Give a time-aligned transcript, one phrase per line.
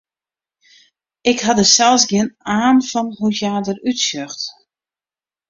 [1.31, 4.43] Ik ha der sels gjin aan fan hoe't hja derút sjocht.